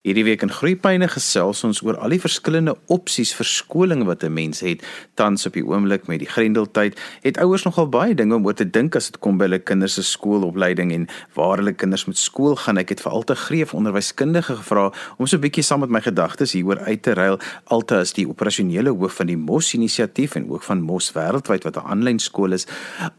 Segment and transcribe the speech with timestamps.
[0.00, 4.32] Hierdie week in Groepyne gesels ons oor al die verskillende opsies vir skoling wat 'n
[4.32, 4.80] mens het
[5.14, 6.96] tans op die oomblik met die Grendeltyd.
[7.20, 9.94] Het ouers nogal baie dinge om oor te dink as dit kom by hulle kinders
[9.94, 12.78] se skoolopleiding en waar hulle kinders moet skool gaan.
[12.78, 16.52] Ek het vir Alta Greef onderwyskundige gevra om so 'n bietjie saam met my gedagtes
[16.52, 17.38] hieroor uit te ruil.
[17.64, 21.76] Alta is die operasionele hoof van die Mos inisiatief en ook van Mos wêreldwyd wat
[21.76, 22.66] 'n aanlyn skool is.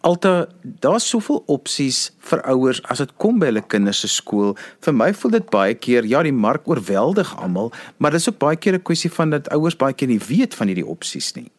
[0.01, 4.57] Alta, daar's soveel opsies vir ouers as dit kom by hulle kinders se skool.
[4.79, 8.57] Vir my voel dit baie keer ja, die mark oorweldig almal, maar dis ook baie
[8.57, 11.51] keer 'n kwessie van dat ouers baie keer nie weet van hierdie opsies nie.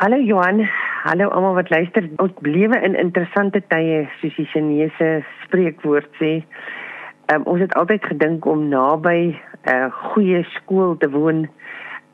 [0.00, 0.68] Hallo Johan,
[1.04, 2.08] hallo almal wat luister.
[2.16, 6.40] Ons lewe in interessante tye, soos die Chinese spreekwoord sê.
[7.28, 9.36] Um, ons het altyd gedink om naby 'n
[9.68, 11.48] uh, goeie skool te woon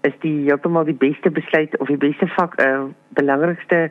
[0.02, 2.82] is die heeltemal die beste besluit of die beste fak 'n uh,
[3.14, 3.90] belangrikste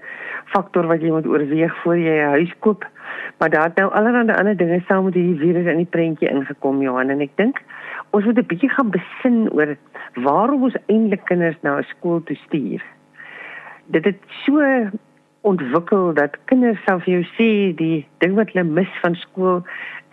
[0.53, 2.83] faktor wat jy moet oorweeg voor jy 'n huis koop.
[3.37, 6.81] Maar daar het nou allerlei ander dinge saam met hierdie virus in die prentjie ingekom
[6.81, 7.63] Johan en ek dink
[8.15, 9.75] ons moet 'n bietjie gaan besin oor
[10.27, 12.83] waarom ons eintlik kinders na 'n skool toe stuur.
[13.85, 14.61] Dit het so
[15.41, 19.63] ontwikkel dat kinders sal vir jou sê die ding wat hulle mis van skool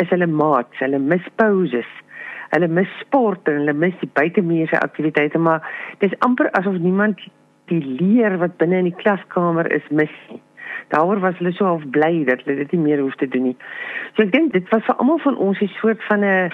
[0.03, 1.91] is hulle maats, hulle mis pauses.
[2.53, 5.63] Hulle mis sport en hulle mis die buitemuurse aktiwiteite, maar
[5.99, 7.21] dis amper asof niemand
[7.71, 10.41] die leer wat binne in die klaskamer is mis nie.
[10.89, 13.57] Daaroor was hulle so half bly dat hulle dit nie meer hoef te doen nie.
[14.17, 16.53] So ek dink dit was vir almal van ons 'n soort van 'n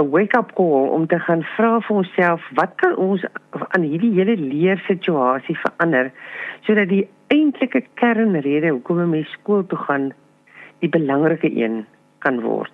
[0.00, 3.24] 'n wake-up call om te gaan vra vir onsself wat kan ons
[3.68, 6.12] aan hierdie hele leersituasie verander
[6.66, 10.12] sodat die eintlike kernrede hoekom 'n mens skool toe gaan
[10.80, 11.84] die belangrike een
[12.18, 12.72] kan word.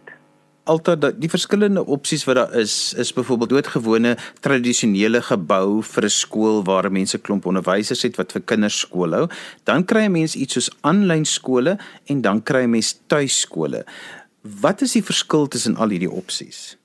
[0.67, 6.65] Alta die verskillende opsies wat daar is is byvoorbeeld doodgewone tradisionele gebou vir 'n skool
[6.65, 9.29] waar mense klomp onderwysers het wat vir kinders skool hou.
[9.65, 13.85] Dan kry 'n mens iets soos aanlyn skole en dan kry 'n mens tuiskole.
[14.61, 16.77] Wat is die verskil tussen al hierdie opsies?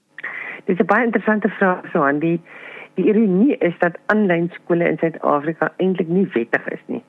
[0.66, 2.40] Dis 'n baie interessante vraag so aan die
[2.96, 7.04] die ironie is dat aanlyn skole in Suid-Afrika eintlik nie wettig is nie.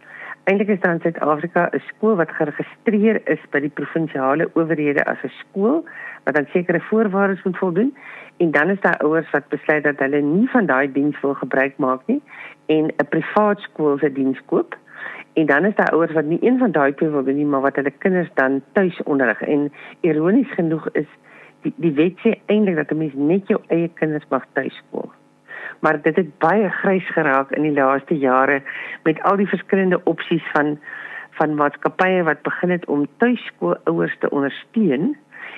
[0.44, 5.22] Eintlik is daar in Suid-Afrika 'n skool wat geregistreer is by die provinsiale owerhede as
[5.24, 5.84] 'n skool
[6.24, 7.96] wat aan sekere voorwaardes moet voldoen
[8.36, 11.76] en dan is daar ouers wat besluit dat hulle nie van daai diens wil gebruik
[11.76, 12.22] maak nie
[12.66, 14.76] en 'n privaat skool se diens koop.
[15.32, 17.60] En dan is daar ouers wat nie een van daai twee wil doen nie, maar
[17.60, 21.08] wat hulle kinders dan tuis onderrig en ironies genoeg is
[21.62, 25.10] die die wet sê eintlik dat 'n mens net jou eie kinders mag tuiskool.
[25.80, 28.62] Maar dit het baie grys geraak in die laaste jare
[29.02, 30.78] met al die verskillende opsies van
[31.30, 35.16] van maatskappye wat begin het om tuiskoolouers te ondersteun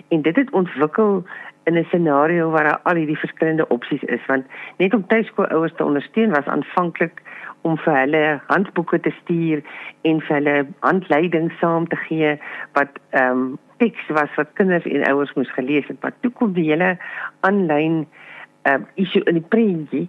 [0.09, 1.25] en dit het ontwikkel
[1.65, 5.84] in 'n scenario waar daar al hierdie verskillende opsies is want net om tuiskoolouers te
[5.84, 7.22] ondersteun was aanvanklik
[7.60, 9.62] om vir hulle handboeke te stuur
[10.03, 12.38] en vir hulle handleidings saam te gee
[12.72, 16.53] wat ehm um, teks was wat kinders en ouers moes gelees het, maar toe kom
[16.53, 16.97] die hele
[17.41, 18.07] aanlyn
[18.65, 20.09] ehm um, issue in die prentjie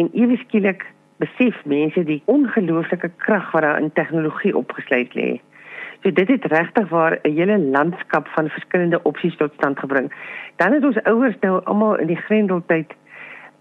[0.00, 0.86] en ewe skielik
[1.20, 5.40] besef mense die ongelooflike krag wat daar in tegnologie opgesluit lê.
[6.02, 10.12] So dit het regtig waar 'n hele landskap van verskillende opsies tot stand gebring.
[10.56, 12.94] Dan het ons ouers nou almal in die grendeltyd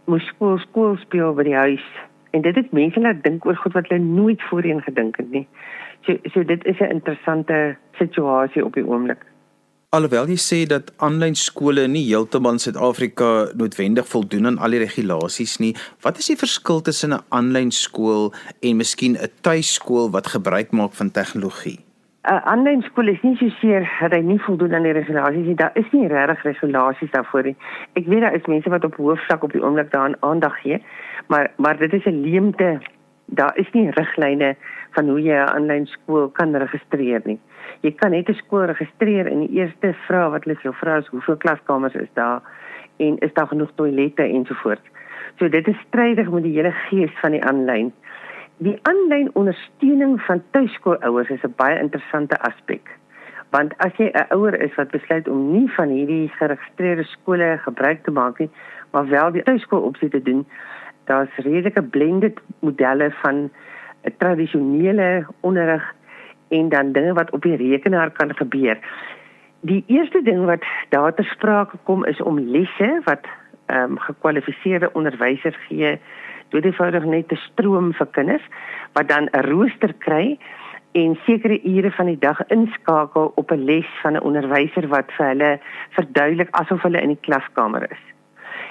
[0.05, 1.85] moes skool skool speel by die huis
[2.31, 5.47] en dit het mense laat dink oor goed wat hulle nooit voorheen gedink het nie.
[6.01, 9.25] So so dit is 'n interessante situasie op die oomblik.
[9.89, 14.81] Alhoewel jy sê dat aanlyn skole nie heeltemal in Suid-Afrika noodwendig voldoen aan al die
[14.83, 15.71] regulasies nie,
[16.05, 18.29] wat is die verskil tussen 'n aanlyn skool
[18.61, 21.79] en miskien 'n tuiskool wat gebruik maak van tegnologie?
[22.29, 25.55] 'n Aanlyn skool is nie so seer dat hy nie voldoen aan die regulasies nie.
[25.55, 27.57] Daar is nie regtig regulasies daarvoor nie.
[27.95, 30.83] Ek weet daar is mense wat op hoofvlak op die oomblik daaraan aandag gee,
[31.29, 32.79] maar maar dit is 'n leemte.
[33.25, 34.55] Daar is nie riglyne
[34.91, 37.39] van hoe jy 'n aanlyn skool kan registreer nie
[37.81, 41.07] jy kan net 'n skool registreer en die eerste vraag wat hulle jou vra is
[41.07, 42.41] hoeveel klaskamers is daar
[42.97, 44.87] en is daar genoeg toilette ensovoorts.
[45.37, 47.93] So dit is strydig met die hele gees van die aanlyn.
[48.57, 52.89] Die aanlyn ondersteuning van tuiskoolouers is 'n baie interessante aspek.
[53.49, 58.03] Want as jy 'n ouer is wat besluit om nie van hierdie geregistreerde skole gebruik
[58.03, 58.49] te maak nie,
[58.91, 60.47] maar wel die tuiskoolopsie te doen,
[61.05, 63.49] daar's redelike blended modelle van
[64.03, 65.93] 'n tradisionele onderrig
[66.49, 68.77] en dan dinge wat op die rekenaar kan gebeur.
[69.61, 73.27] Die eerste ding wat daar ter sprake kom is om lesse wat
[73.65, 75.99] ehm um, gekwalifiseerde onderwysers gee,
[76.49, 78.45] dit eenvoudig net te stroom vir kinders
[78.93, 80.39] wat dan 'n rooster kry
[80.91, 85.25] en sekere ure van die dag inskakel op 'n les van 'n onderwyser wat vir
[85.25, 85.59] hulle
[85.89, 88.03] verduidelik asof hulle in die klaskamer is.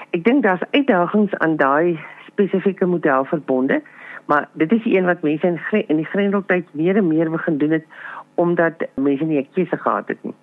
[0.09, 3.81] Ek dink daar's uitdagings aan daai spesifieke model verbonde
[4.29, 7.71] maar dit is een wat mense in in die grendeltyd meer en meer begin doen
[7.71, 7.85] het
[8.33, 10.33] omdat mense nie 'n keuse gehad het nie.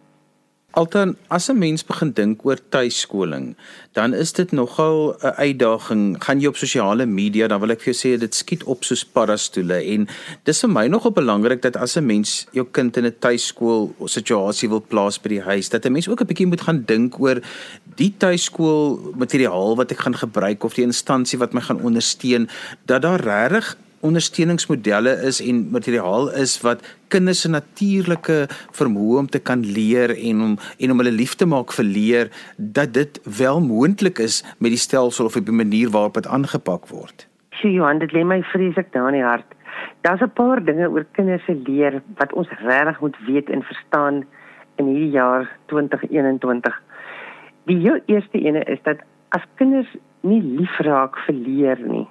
[0.76, 3.56] Altan, as 'n mens begin dink oor tuiskoling,
[3.93, 6.25] dan is dit nogal 'n uitdaging.
[6.25, 9.05] Gaan jy op sosiale media, dan wil ek vir jou sê dit skiet op soos
[9.05, 10.06] paddastoele en
[10.44, 14.69] dis vir my nogal belangrik dat as 'n mens jou kind in 'n tuiskool situasie
[14.69, 17.40] wil plaas by die huis, dat 'n mens ook 'n bietjie moet gaan dink oor
[17.96, 22.49] die tuiskool materiaal wat ek gaan gebruik of die instansie wat my gaan ondersteun,
[22.84, 23.76] dat daar regtig
[24.06, 26.82] ondersteuningsmodelle is en materiaal is wat
[27.12, 28.47] kinders se natuurlike
[28.79, 32.31] vermoë om te kan leer en om en om hulle lief te maak vir leer
[32.56, 36.88] dat dit wel moontlik is met die stelsel of op 'n manier waarop dit aangepak
[36.88, 37.29] word.
[37.50, 39.50] Sjoe Johan, dit lê my vreeslik daar in die hart.
[40.03, 44.25] Daar's 'n paar dinge oor kinders se leer wat ons regtig moet weet en verstaan
[44.76, 46.82] in hierdie jaar 2021.
[47.64, 48.99] Die heel eerste ene is dat
[49.29, 52.06] as kinders nie lief raak vir leer nie,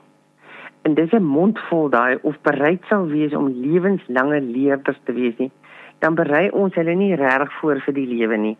[0.86, 5.52] en dis 'n mondvol daai of bereid sal wees om lewenslange leerders te wees nie,
[6.00, 8.58] dan berei ons hulle nie reg voor vir die lewe nie.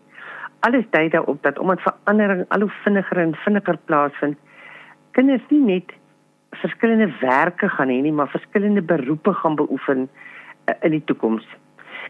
[0.60, 4.38] Alles dui daarop dat omdat verandering al hoe vinniger en vinniger plaasvind,
[5.10, 5.92] kinders nie net
[6.50, 11.46] verskillende werke gaan hê nie, maar verskillende beroepe gaan beoefen uh, in die toekoms.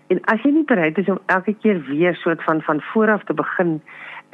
[0.06, 3.34] En as jy nie bereid is om elke keer weer soort van van vooraf te
[3.34, 3.82] begin,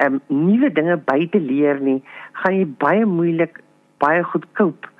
[0.05, 2.03] um, nuwe dinge by te leer nie,
[2.33, 3.59] gaan jy baie moeilik
[3.99, 4.92] baie goed cope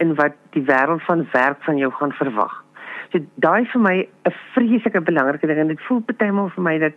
[0.00, 2.54] in wat die wêreld van werk van jou gaan verwag.
[3.12, 3.96] So daai vir my
[4.28, 6.94] 'n vreeslike belangrike ding en dit voel partymal vir my dat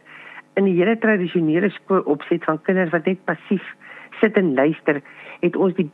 [0.55, 3.65] in die hele tradisionele skoolopset van kinders wat net passief
[4.21, 5.01] sit en luister,
[5.41, 5.89] het ons die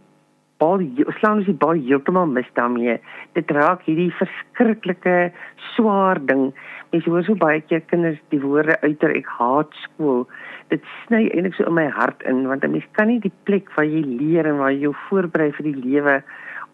[0.60, 0.82] bal
[1.20, 2.98] slaan ons die bal heeltemal mis daarmee.
[3.38, 5.32] Dit raak hierdie verskriklike
[5.74, 6.50] swaar ding.
[6.92, 10.26] Mens hoor so baie keer kinders die woorde uiter ek haat skool.
[10.74, 13.72] Dit sny eintlik so in my hart in want 'n mens kan nie die plek
[13.78, 16.24] waar jy leer en waar jy jou voorberei vir die lewe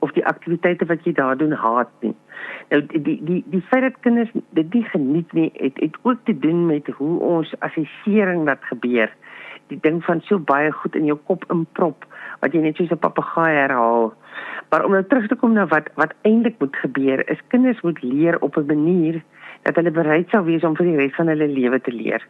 [0.05, 2.13] of die aktiwiteite wat jy daar doen haat nie.
[2.69, 6.21] Nou die die die, die feit dat kinders dit nie geniet nie, het het ook
[6.29, 9.13] te doen met hoe ons assessering wat gebeur.
[9.73, 12.05] Die ding van so baie goed in jou kop inprop
[12.43, 14.13] wat jy net soos 'n papegaai herhaal.
[14.69, 18.01] Maar om nou terug te kom na wat wat eintlik moet gebeur, is kinders moet
[18.03, 19.23] leer op 'n manier
[19.65, 22.23] dat hulle bereid sou wees om vir die res van hulle lewe te leer.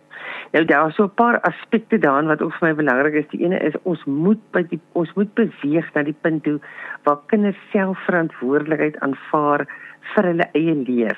[0.56, 3.32] Nou daar is so 'n paar aspekte daarin wat ook vir my belangrik is.
[3.32, 6.60] Die ene is ons moet by die ons moet beweeg na die punt toe
[7.04, 9.68] waar kinders self verantwoordelikheid aanvaar
[10.16, 11.18] vir hulle eie leer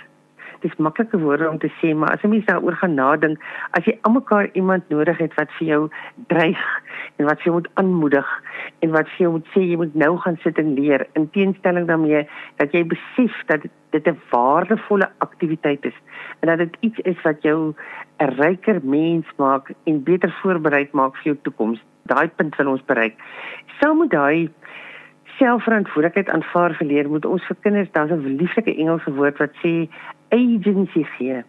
[0.61, 3.39] dis maklike woorde om te sê, maar as jy mens daaroor gaan nadink,
[3.77, 5.81] as jy almekaar iemand nodig het wat vir jou
[6.27, 6.63] dreig
[7.17, 8.29] en wat vir jou moet aanmoedig
[8.85, 11.87] en wat vir jou moet sê jy moet nou gaan sit en leer in teenstelling
[11.87, 12.23] daarmee
[12.61, 15.97] dat jy besef dat dit 'n waardevolle aktiwiteit is
[16.39, 17.73] en dat dit iets is wat jou
[18.19, 21.79] 'n ryker mens maak en beter voorberei maak vir jou toekoms.
[22.05, 23.15] Daai punt wil ons bereik.
[23.79, 24.49] Sou moet daai
[25.37, 29.89] selfverantwoordelikheid aanvaar vir leer moet ons vir kinders daar's 'n lieflike Engelse woord wat sê
[30.29, 31.43] agency gee.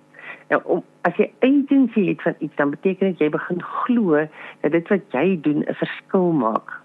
[0.49, 4.27] Nou om as jy agency het van iets dan beteken dit jy begin glo
[4.61, 6.81] dat dit wat jy doen 'n verskil maak.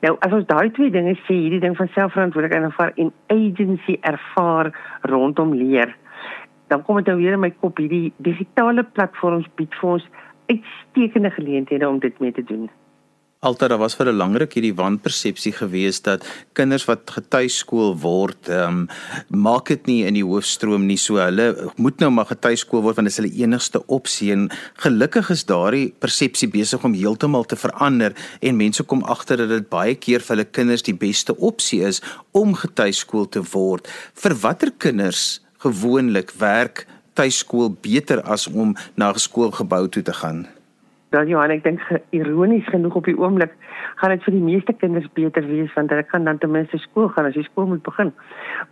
[0.00, 4.72] Nou as ons daai twee dinge sê, hierdie ding van selfverantwoordelikheid aanvaar en agency ervaar
[5.02, 5.96] rondom leer,
[6.68, 10.08] dan kom dit nou weer in my kop hierdie digitale platforms bied vir ons
[10.46, 12.70] uitstekende geleenthede om dit mee te doen
[13.44, 18.48] altyd daar was vir 'n langer ruk hierdie wanpersepsie gewees dat kinders wat getuiskool word,
[18.48, 18.88] ehm um,
[19.28, 20.96] maak dit nie in die hoofstroom nie.
[20.96, 25.30] So hulle moet nou maar getuiskool word want dit is hulle enigste opsie en gelukkig
[25.30, 29.94] is daardie persepsie besig om heeltemal te verander en mense kom agter dat dit baie
[29.94, 32.02] keer vir hulle kinders die beste opsie is
[32.32, 33.88] om getuiskool te word.
[34.14, 40.46] Vir watter kinders gewoonlik werk tuiskool beter as om na skoolgebou toe te gaan?
[41.14, 41.82] Dan Johan, ek dink
[42.16, 43.52] ironies genoeg op die oomblik
[44.00, 47.06] gaan dit vir die meeste kinders beter wees want hulle kan dan ten minste skool
[47.14, 48.10] gaan as die skool moet begin.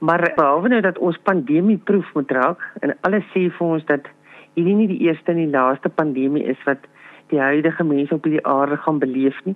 [0.00, 4.10] Maar behalwe nou dat ons pandemie proef moet raak en alles sê vir ons dat
[4.56, 6.82] hierdie nie die eerste en die laaste pandemie is wat
[7.30, 9.54] die huidige mense op hierdie aarde gaan beleef nie.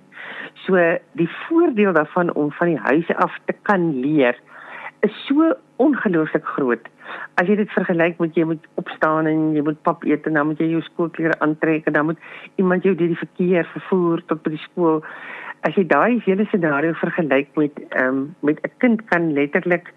[0.63, 0.79] So
[1.19, 4.39] die voordeel daarvan om van die huis af te kan leer
[5.07, 5.53] is so
[5.87, 6.93] ongelooflik groot
[7.37, 10.49] as jy dit vergelyk met jy moet opstaan en jy moet pap eet en dan
[10.49, 12.23] moet jy jou skoolklere aantrek en dan moet
[12.61, 15.03] iemand jou deur die verkeer vervoer tot by die skool.
[15.67, 19.93] As jy daai hele scenario vergelyk met ehm um, met 'n kind kan letterlik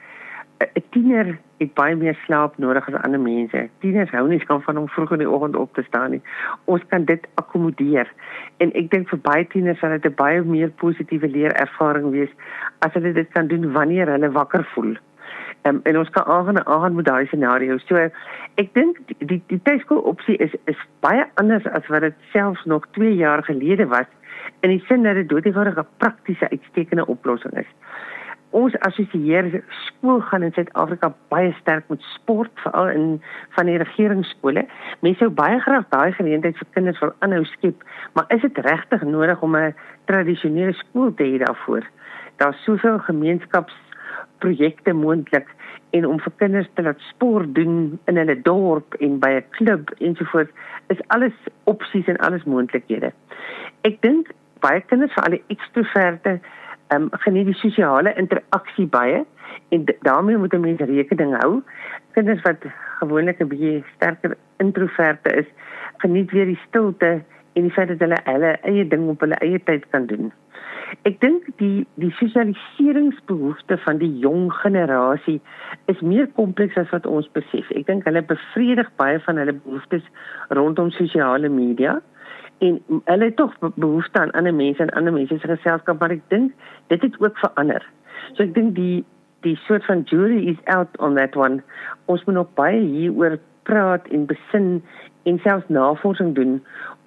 [0.60, 3.68] 'n tiener het baie meer slaap nodig as ander mense.
[3.80, 6.22] Tieners hou nie van om vroeg in die oggend op te staan nie.
[6.64, 8.12] Ons kan dit akkommodeer.
[8.56, 12.32] En ek dink vir baie tieners sal dit 'n baie meer positiewe leerervaring wees
[12.78, 14.96] as hulle dit kan doen wanneer hulle wakker voel.
[15.62, 17.78] Um, en ons kan aangaan aangaan met daai scenario.
[17.78, 17.96] So
[18.54, 22.86] ek dink die die, tuiskool opsie is is baie anders as wat dit selfs nog
[22.90, 24.08] 2 jaar gelede was
[24.60, 27.68] in die sin dat dit doodgewone praktiese uitstekende oplossing is.
[28.50, 33.06] Ons assosieer skoolgaan in Suid-Afrika baie sterk met sport veral in
[33.56, 34.64] van die regeringsskole.
[35.04, 39.02] Mense sou baie graag daai geleentheid vir kinders wil aanhou skep, maar is dit regtig
[39.06, 39.74] nodig om 'n
[40.10, 41.86] tradisionele skool te hê daarvoor?
[42.36, 45.46] Daar's soveel gemeenskapsprojekte moontlik
[45.90, 49.90] en om vir kinders te laat sport doen in hulle dorp en by 'n klub
[49.98, 50.52] ensovoorts
[50.88, 53.12] is alles opsies en alles moontlikhede.
[53.82, 54.30] Ek dink
[54.60, 56.40] baie kinders vir al die ekstroverte
[56.90, 59.24] ehm um, geniet die sosiale interaksie baie
[59.74, 61.62] en daarmee moet 'n mens rekening hou.
[62.12, 62.64] Kinders wat
[62.98, 65.46] gewoonlik 'n bietjie sterker introverte is,
[65.96, 69.62] geniet weer die stilte en die feit dat hulle hulle eie ding op hulle eie
[69.64, 70.32] tyd kan doen.
[71.06, 75.40] Ek dink die die sosialiseringsbehoefte van die jong generasie
[75.92, 77.70] is meer kompleks as wat ons besef.
[77.70, 80.02] Ek dink hulle bevredig baie van hulle behoeftes
[80.48, 82.00] rondom sosiale media
[82.60, 86.22] en hulle het tog behoefte aan ander mense en ander mense se geselskap maar ek
[86.32, 86.52] dink
[86.92, 87.84] dit het ook verander.
[88.34, 89.04] So ek dink die
[89.46, 91.62] die soort van jury is out on that one.
[92.12, 93.38] Ons moet nog baie hieroor
[93.68, 94.82] praat en besin
[95.28, 96.58] en selfs navorsing doen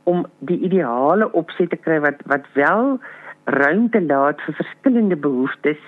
[0.09, 2.97] om die ideale opset te kry wat wat wel
[3.45, 5.81] ruimte laat vir verskillende behoeftes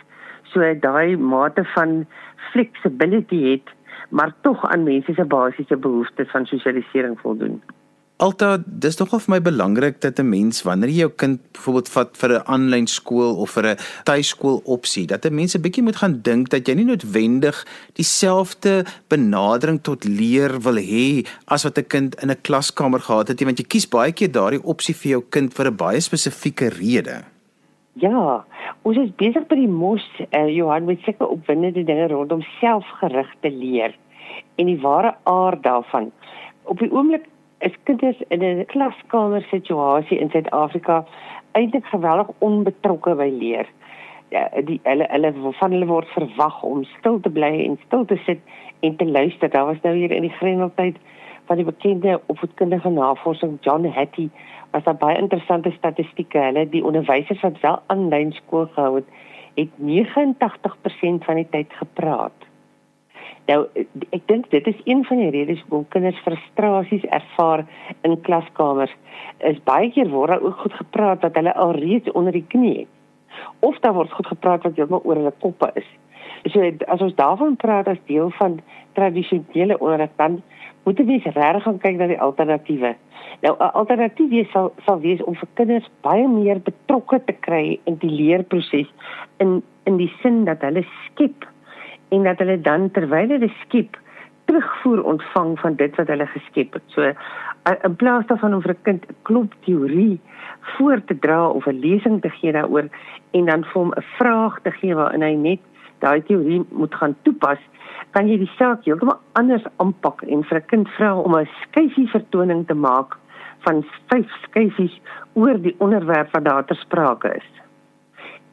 [0.52, 2.04] sodat daai mate van
[2.52, 3.74] flexibility het
[4.10, 7.62] maar tog aan mense se basiese behoeftes van sosialisering voldoen.
[8.24, 12.18] Alta, dis nogal vir my belangrik dat 'n mens wanneer jy jou kind byvoorbeeld vat
[12.18, 15.98] vir 'n aanlyn skool of vir 'n tuiskool opsie, dat 'n mens 'n bietjie moet
[15.98, 21.88] gaan dink dat jy nie noodwendig dieselfde benadering tot leer wil hê as wat 'n
[21.88, 25.12] kind in 'n klaskamer gehad het nie, want jy kies baie keer daardie opsie vir
[25.12, 27.26] jou kind vir 'n baie spesifieke rede.
[27.96, 28.46] Ja,
[28.84, 33.94] ons is besig by die mos, uh, Johan, met seker opwindende dinge rondom selfgerigte leer
[34.56, 36.12] en die ware aard daarvan.
[36.64, 37.26] Op die oomblik
[37.60, 41.06] is kinders in 'n klaskamer situasie in Suid-Afrika
[41.52, 43.68] eintlik geweldig onbetrokke by leer.
[44.30, 48.18] Ja, die hulle hulle van hulle word verwag om stil te bly en stil te
[48.26, 48.40] sit
[48.80, 49.50] en te luister.
[49.50, 50.98] Daar was nou hier in die Grendeltyd
[51.46, 54.30] van die bekende opvoedkundige navorsing John Hattie
[54.72, 56.40] was daar baie interessante statistieke.
[56.40, 59.08] Hulle die onderwysers wat wel aanlyn skool gehou het,
[59.56, 62.50] het 89% van die tyd gepraat.
[63.46, 63.60] Nou
[64.10, 67.66] ek dink dit is een van die redes hoekom kinders frustrasies ervaar
[68.08, 68.94] in klaskamers.
[69.46, 72.74] Is baie keer word daar ook goed gepraat wat hulle al reeds onder die knie
[72.80, 72.92] het.
[73.60, 75.88] Of daar word goed gepraat wat heeltemal oor hulle koppe is.
[76.50, 78.60] So as ons daarvan praat as deel van
[78.98, 80.42] tradisionele onderrig dan
[80.86, 82.96] moet jy regtig gaan kyk na die alternatiewe.
[83.42, 87.80] Nou 'n alternatief wees sal sal wees om vir kinders baie meer betrokke te kry
[87.86, 88.90] in die leerproses
[89.38, 91.46] in in die sin dat hulle skep
[92.10, 93.98] en dat hulle dan terwyl hulle skep
[94.46, 96.84] terugvoer ontvang van dit wat hulle geskep het.
[96.94, 97.12] So
[97.84, 100.20] in plaas daarvan om vir 'n kind 'n klop teorie
[100.78, 102.88] voor te dra of 'n lesing te gee daaroor
[103.32, 105.60] en dan vir hom 'n vraag te gee waarin hy net
[106.00, 107.60] daai teorie moet gaan toepas,
[108.12, 112.08] kan jy die saak heeltemal anders aanpak en vir 'n kind vra om 'n skyfie
[112.08, 113.18] vertoning te maak
[113.66, 115.02] van vyf skyfies
[115.34, 117.65] oor die onderwerp wat daar ter sprake is.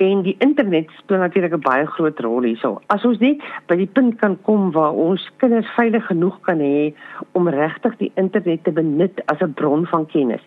[0.02, 2.80] En die internet speel natuurlik 'n baie groot rol hierso.
[2.86, 6.94] As ons net by die punt kan kom waar ons kinders veilig genoeg kan hê
[7.32, 10.42] om regtig die internet te benut as 'n bron van kennis.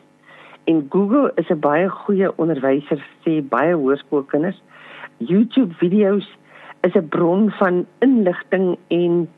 [0.65, 4.61] En Google is 'n baie goeie onderwyser sê baie hoërskoolkinders.
[5.17, 6.27] YouTube video's
[6.81, 9.29] is 'n bron van inligting en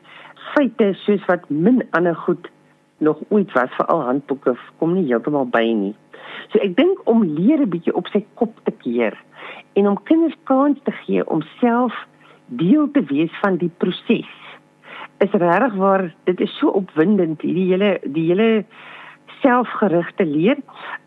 [0.53, 2.49] feite soos wat min ander goed
[2.97, 5.95] nog ooit was vir al handboeke kom nie heeltemal by nie.
[6.49, 9.13] So ek dink om leer 'n bietjie op sy kop te keer
[9.77, 11.93] en om kinders kans te gee om self
[12.45, 14.29] deel te wees van die proses.
[15.23, 18.49] Is regtig waar dit is so opwindend hierdie hele die hele
[19.41, 20.57] selfgerigte leer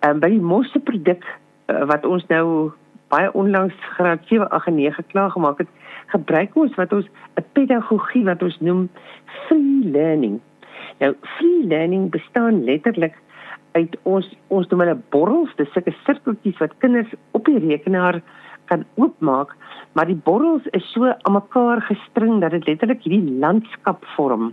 [0.06, 2.70] um, by die mosse produk uh, wat ons nou
[3.10, 5.72] baie onlangs graad 7 8 en 9 klaar gemaak het
[6.14, 7.08] gebruik ons wat ons
[7.38, 8.88] 'n pedagogie wat ons noem
[9.46, 10.40] free learning.
[10.98, 13.18] Nou free learning bestaan letterlik
[13.72, 18.22] uit ons ons noem hulle borrels, dis sulke sirkeltjies wat kinders op die rekenaar
[18.70, 19.54] kan oopmaak,
[19.92, 24.52] maar die borrels is so aan mekaar gestring dat dit letterlik hierdie landskap vorm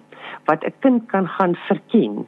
[0.50, 2.26] wat 'n kind kan gaan verken.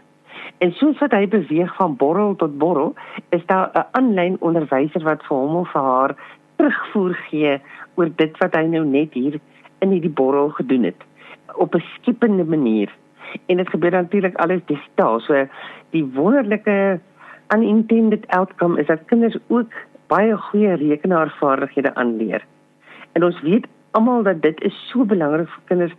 [0.58, 2.94] En soos wat hy beweeg van borrel tot borrel,
[3.30, 6.16] is daar 'n aanlyn onderwyser wat vir hom of vir haar
[6.56, 7.62] terugvoer gee
[7.96, 9.40] oor dit wat hy nou net hier
[9.80, 11.04] in hierdie borrel gedoen het
[11.56, 12.90] op 'n skepende manier.
[13.46, 15.20] En dit gebeur natuurlik alles digitaal.
[15.20, 15.48] So
[15.90, 17.00] die wonderlike
[17.56, 19.72] unintended outcome is dat kinders ook
[20.10, 22.46] baie goeie rekenaarvaardighede aanleer.
[23.14, 25.96] En ons weet almal dat dit is so belangrik vir kinders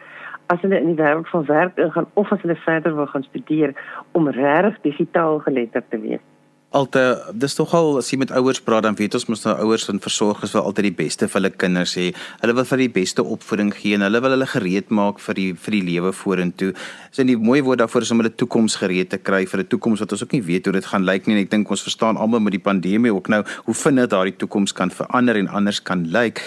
[0.50, 3.74] as hulle in die wêreld van werk ingaan of as hulle verder wil gaan studeer
[4.18, 6.24] om regtig digitaal geletterd te wees.
[6.70, 7.00] Alte
[7.34, 9.98] dis tog al as jy met ouers praat dan weet ons mos nou ouers en
[9.98, 12.04] versorgers wil altyd die beste vir hulle kinders hê.
[12.44, 15.48] Hulle wil vir die beste opvoeding gee en hulle wil hulle gereed maak vir die
[15.64, 16.70] vir die lewe vorentoe.
[17.10, 19.98] Dis 'n mooi woord daarvoor is om hulle toekoms gereed te kry vir 'n toekoms
[19.98, 22.16] wat ons ook nie weet hoe dit gaan lyk nie en ek dink ons verstaan
[22.16, 26.06] almal met die pandemie ook nou hoe vinnig daardie toekoms kan verander en anders kan
[26.06, 26.40] lyk.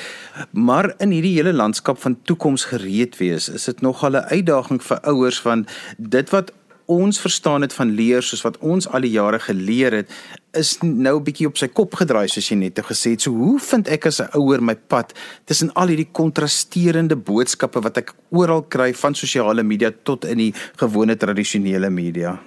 [0.51, 4.81] Maar in hierdie hele landskap van toekoms gereed wees, is dit nog al 'n uitdaging
[4.81, 6.53] vir ouers want dit wat
[6.85, 10.11] ons verstaan het van leer soos wat ons al die jare geleer het
[10.53, 13.21] is nou 'n bietjie op sy kop gedraai soos jy net gesê het.
[13.21, 15.13] So hoe vind ek as 'n ouer my pad
[15.45, 20.53] tussen al hierdie kontrasterende boodskappe wat ek oral kry van sosiale media tot in die
[20.77, 22.39] gewone tradisionele media?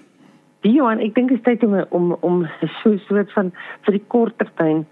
[0.63, 2.49] Johan, ek dink dit is tyd om om om
[2.83, 3.53] so 'n soort van
[3.85, 4.87] vir die kort termyn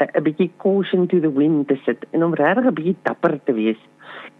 [0.00, 3.52] 'n bietjie caution to the wind te sit en om regtig 'n bietjie dapper te
[3.52, 3.80] wees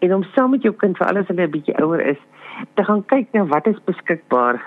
[0.00, 2.20] en om saam met jou kind vir alles hulle 'n bietjie ouer is
[2.74, 4.60] te gaan kyk na wat is beskikbaar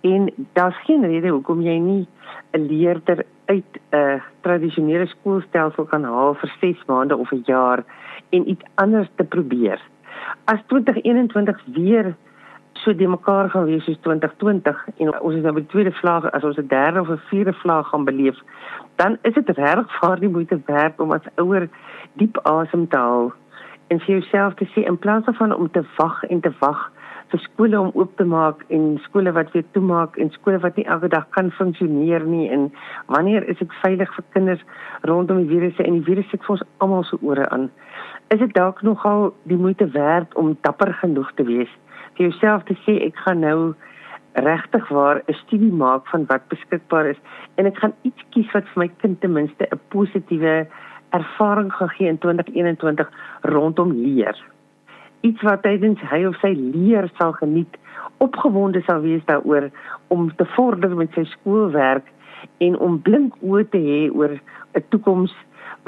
[0.00, 2.06] en daar's geen rede hoekom jy nie
[2.52, 7.84] 'n leerder uit 'n uh, tradisionele skoolstelsel kan haal vir 6 maande of 'n jaar
[8.30, 9.80] en iets anders te probeer.
[10.44, 12.14] As 2021 weer
[12.72, 16.30] so de mekaar gaan wees soos 2020 en ons is nou by die tweede vlaag
[16.30, 18.38] as ons 'n derde of 'n vierde vlaag gaan beleef,
[18.96, 21.68] dan is dit regtig vir die moeite werd om as ouer
[22.12, 23.32] diep asem te haal
[23.88, 26.90] en vir jouself te sê in plaas daarvan om te wag en te wag
[27.34, 30.84] vir skole om oop te maak en skole wat weer toemaak en skole wat nie
[30.94, 32.68] elke dag kan funksioneer nie en
[33.10, 34.62] wanneer is dit veilig vir kinders
[35.10, 37.66] rondom die virusse en die virus sit vir ons almal se ore aan.
[38.30, 41.74] Is dit dalk nogal die moeite werd om dapper genoeg te wees?
[42.14, 43.74] Vir jouself te sê ek gaan nou
[44.46, 47.20] regtig waar 'n studie maak van wat beskikbaar is
[47.58, 50.66] en ek gaan iets kies wat vir my kind ten minste 'n positiewe
[51.10, 53.10] ervaring gaan gee in 2021
[53.42, 54.53] rondom leer
[55.24, 57.78] iets wat tydens hy of sy leer sal geniet,
[58.24, 59.70] opgewonde sal wees daaroor
[60.14, 62.10] om te vorder met sy skoolwerk
[62.64, 65.32] en om blink oë te hê oor 'n toekoms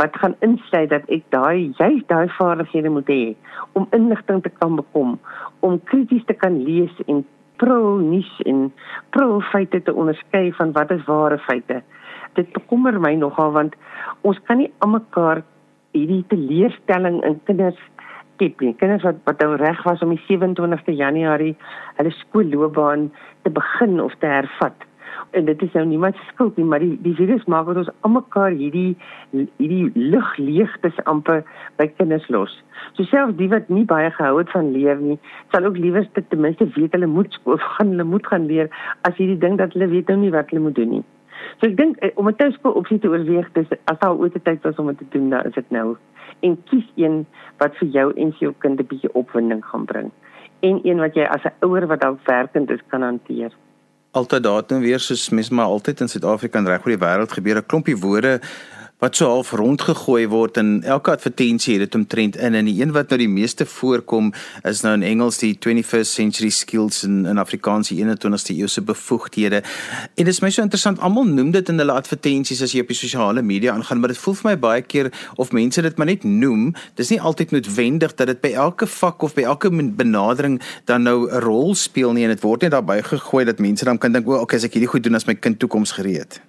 [0.00, 3.35] wat gaan insluit dat ek daai juist daai vaardighede moet hê
[3.73, 5.19] om inligting te kan bekom,
[5.61, 7.25] om krities te kan lees en
[7.57, 8.73] pro nuus en
[9.11, 11.83] pro feite te onderskei van wat is ware feite.
[12.35, 13.76] Dit bekommer my nogal want
[14.23, 15.43] ons kan nie almekaar
[15.93, 17.81] hierdie teleurstelling in kinders
[18.37, 18.75] skep nie.
[18.81, 21.54] Kinders wat wat nou reg was om die 27ste Januarie
[21.99, 23.08] hulle skoolloopbaan
[23.43, 24.87] te begin of te hervat.
[25.37, 28.54] En dit is nou niemand se skuld nie, maar die die virus maak ons almekaar
[28.56, 28.97] hierdie
[29.32, 31.43] hierdie lug leegtes amper
[31.80, 32.54] by kinders los.
[32.95, 35.19] So selfs die wat nie baie gehou het van leer nie,
[35.54, 38.73] sal ook liewer ten minste weet hulle moet skool gaan, hulle moet gaan leer
[39.08, 41.04] as hierdie ding dat hulle weet nou nie wat hulle moet doen nie.
[41.61, 44.45] So ek dink eh, om 'n tuiskool opsie te oorweeg, dis as al ooit 'n
[44.45, 45.97] tyd was om dit te doen, dan is dit nou
[46.41, 47.27] en kies een
[47.59, 50.11] wat vir jou en vir jou kind 'n bietjie opwinding gaan bring
[50.61, 53.53] en een wat jy as 'n ouer wat dalk werkend is kan hanteer.
[54.11, 57.33] Altyd daar nou weer soos mens maar altyd in Suid-Afrika en reg oor die wêreld
[57.33, 58.41] gebeur 'n klompie woorde
[58.99, 62.95] wat so half rondgegooi word en elke advertensie het dit omtrent in en die een
[62.97, 64.30] wat nou die meeste voorkom
[64.65, 69.61] is nou in Engels die 21st century skills in in Afrikaans die 21ste eeuse bevoegdhede.
[70.15, 72.95] En dit is my so interessant almal noem dit in hulle advertensies as jy op
[72.95, 76.09] die sosiale media aangaan, maar dit voel vir my baie keer of mense dit maar
[76.09, 76.73] net noem.
[76.97, 81.28] Dis nie altyd noodwendig dat dit by elke vak of by elke benadering dan nou
[81.28, 84.26] 'n rol speel nie en dit word net daarbey gegooi dat mense dan kan dink
[84.26, 86.41] o, okay, as ek hierdie goed doen as my kind toekoms gereed.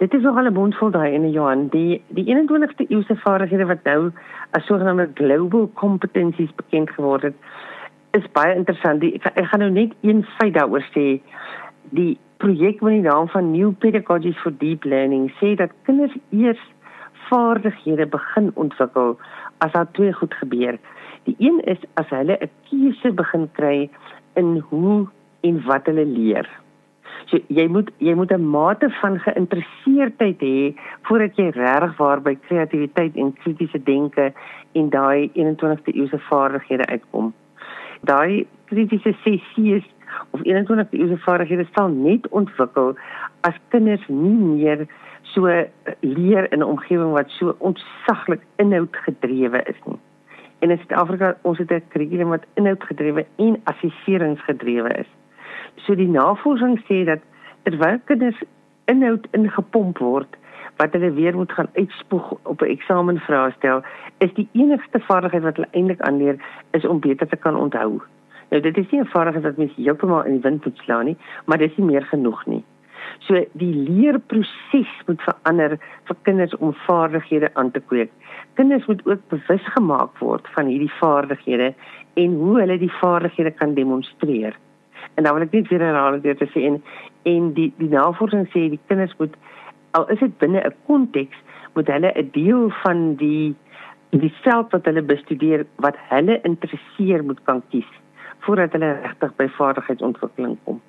[0.00, 1.66] Dit is nogal 'n mondvol daai in Johan.
[1.68, 4.12] Die die 21ste eeuse vaardighede wat nou
[4.50, 7.34] as sogenaamde global competencies bekend geword het,
[8.10, 9.00] is baie interessant.
[9.00, 11.20] Die, ek, ek gaan nou net een feit daaroor sê.
[11.90, 16.64] Die projek met die naam van New Pedagogies for Deep Learning sê dat kinders eers
[17.28, 19.18] vaardighede begin ontwikkel
[19.58, 20.78] as daar twee goed gebeur.
[21.28, 23.90] Die een is as hulle 'n keuse begin kry
[24.34, 25.08] in hoe
[25.40, 26.48] en wat hulle leer.
[27.30, 32.34] So jy moet jy moet 'n mate van geïnteresseerdheid hê voordat jy regtig waar by
[32.48, 34.32] kreatiwiteit en kritiese denke
[34.72, 37.32] en daai 21ste eeuse vaardighede uitkom.
[38.00, 39.84] Daai kritiese sessies
[40.30, 42.96] of 21ste eeuse vaardighede sal net ontwikkel
[43.40, 44.86] as kinders nie meer
[45.22, 45.46] so
[46.00, 49.98] leer in 'n omgewing wat so ontsaglik inhoudgedrewe is nie.
[50.58, 55.10] En in Suid-Afrika ons het 'n kurrikulum wat inhoudgedrewe en assesseringsgedrewe is.
[55.86, 57.22] So die navorsing sê dat
[57.64, 58.40] terwyl kinders
[58.90, 60.36] inhoud ingepomp word
[60.80, 63.82] wat hulle weer moet gaan uitspoeg op 'n eksamenvraestel,
[64.18, 66.36] is die enigste vaardigheid wat hulle eintlik aanleer
[66.70, 68.00] is om beter te kan onthou.
[68.50, 71.16] Nou dit is nie 'n vaardigheid wat mens heeltemal in die wind moet slaan nie,
[71.44, 72.64] maar dit is nie meer genoeg nie.
[73.18, 78.10] So die leerproses moet verander vir kinders om vaardighede aan te kweek.
[78.54, 81.74] Kinders moet ook bewus gemaak word van hierdie vaardighede
[82.14, 84.56] en hoe hulle die vaardighede kan demonstreer.
[85.20, 86.78] En dan wil ek net weer herhaal dit te sê en
[87.28, 89.34] en die die navorsing sê die kinders moet
[89.98, 91.36] al is dit binne 'n konteks,
[91.74, 93.54] moet hulle 'n deel van die
[94.10, 97.90] die veld wat hulle bestudeer wat hulle interesseer moet kan kies
[98.46, 100.80] voordat hulle regtig by vaardigheidsontwikkeling kom.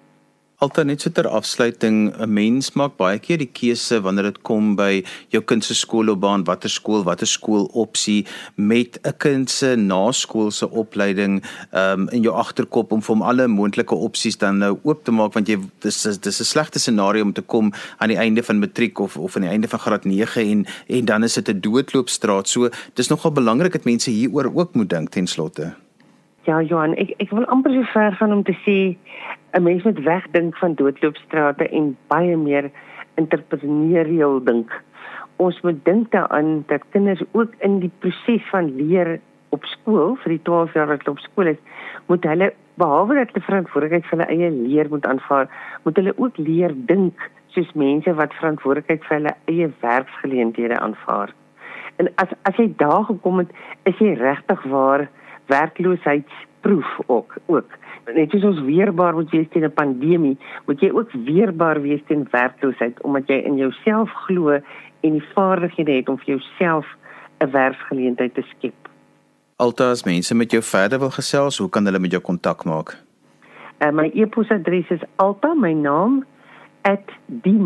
[0.62, 4.76] Alta net so ter afsluiting, 'n mens maak baie keer die keuse wanneer dit kom
[4.76, 11.42] by jou kind se skoolloopbaan, watter skool, watter skoolopsie met 'n kind se naskoolse opleiding
[11.74, 15.34] um, in jou agterkop om vir hom alle moontlike opsies dan nou oop te maak
[15.34, 19.00] want jy dis dis 'n slegte scenario om te kom aan die einde van matriek
[19.00, 22.48] of of aan die einde van graad 9 en en dan is dit 'n doodloopstraat.
[22.48, 25.74] So dis nogal belangrik dat mense hieroor ook moet dink ten slotte.
[26.50, 28.98] Ja, Johan, ek ek wil amper so ver gaan om te sê
[29.54, 32.72] 'n mens moet wegdink van doodloopstrate en baie meer
[33.22, 34.72] entrepreneurieel dink.
[35.38, 40.34] Ons moet dink daaraan dat kinders ook in die proses van leer op skool vir
[40.34, 41.62] die 12 jaar wat hulle op skool is,
[42.08, 45.48] moet hulle behalwe dat hulle verantwoordelikheid vir hulle eie leer moet aanvaar,
[45.84, 51.34] moet hulle ook leer dink soos mense wat verantwoordelikheid vir hulle eie werksgeleenthede aanvaar.
[52.00, 53.50] En as as jy daar gekom het,
[53.86, 55.10] is jy regtig waar
[55.52, 57.80] werkloosheidsproef ook ook
[58.16, 62.28] net soos ons weerbaar moet wees teen 'n pandemie, moet jy ook weerbaar wees teen
[62.32, 64.50] werkloosheid omdat jy in jouself glo
[65.02, 66.86] en die vaardighede het om vir jouself
[67.40, 68.90] 'n werksgeleentheid te skep.
[69.56, 72.98] Altas mense met jou verder wil gesels, hoe kan hulle met jou kontak maak?
[73.80, 76.26] Uh, my e-posadres is alta my naam
[76.82, 77.62] @dimos.co.za.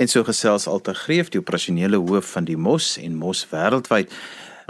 [0.00, 4.08] En so gesels Alta Greef, die operasionele hoof van die Mos en Mos wêreldwyd.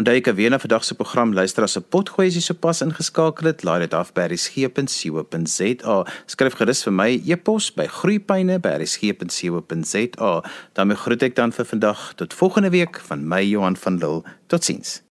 [0.00, 2.82] Onthou jy kan weer na vandag se program luister as 'n potgooi as jy sopas
[2.82, 3.62] ingeskakel het.
[3.62, 6.04] Laai dit af by resgep.co.za.
[6.26, 10.42] Skryf gerus vir my e-pos by groeipyne@resgep.co.za.
[10.72, 14.22] daarmee groet ek dan vir vandag tot volgende week van my Johan van Lille.
[14.48, 15.09] Totsiens.